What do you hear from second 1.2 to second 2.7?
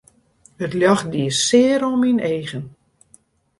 sear oan myn eagen.